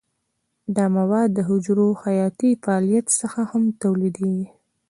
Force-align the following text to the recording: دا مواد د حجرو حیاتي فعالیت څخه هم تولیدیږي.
دا 0.75 0.85
مواد 0.97 1.29
د 1.33 1.39
حجرو 1.49 1.87
حیاتي 2.03 2.51
فعالیت 2.63 3.07
څخه 3.21 3.41
هم 3.51 3.63
تولیدیږي. 3.81 4.47